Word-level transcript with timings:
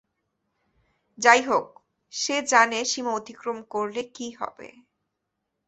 যাইহোক, 1.19 1.67
সে 2.13 2.35
জানে 2.43 2.79
সীমা 2.85 3.11
অতিক্রম 3.11 3.57
করলে 3.69 4.01
কী 4.15 4.27
হবে। 4.39 4.69